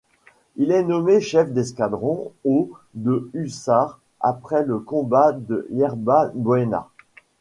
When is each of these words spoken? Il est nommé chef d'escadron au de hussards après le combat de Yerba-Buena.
Il 0.55 0.71
est 0.71 0.81
nommé 0.81 1.21
chef 1.21 1.53
d'escadron 1.53 2.31
au 2.43 2.71
de 2.95 3.29
hussards 3.35 3.99
après 4.19 4.65
le 4.65 4.79
combat 4.79 5.31
de 5.31 5.67
Yerba-Buena. 5.69 6.89